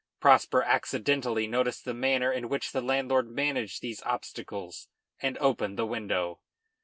[0.19, 4.87] Prosper accidentally noticed the manner in which the landlord managed these obstacles
[5.21, 6.39] and opened the window.